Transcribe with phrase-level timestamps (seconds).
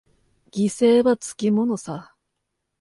[0.49, 2.15] 犠牲はつきものさ。